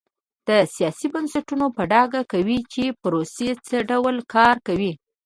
دا 0.47 0.57
سیاسي 0.75 1.07
بنسټونه 1.13 1.65
په 1.75 1.81
ډاګه 1.91 2.21
کوي 2.31 2.59
چې 2.73 2.83
پروسې 3.01 3.49
څه 3.67 3.75
ډول 3.89 4.15
کار 4.35 4.55
کوي. 4.67 4.91